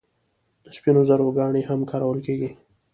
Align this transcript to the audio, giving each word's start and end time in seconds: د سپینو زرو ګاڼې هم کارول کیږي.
د 0.63 0.65
سپینو 0.77 1.01
زرو 1.09 1.35
ګاڼې 1.37 1.61
هم 1.69 1.79
کارول 1.91 2.19
کیږي. 2.25 2.49